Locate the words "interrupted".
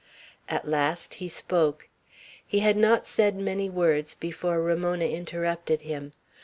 5.05-5.83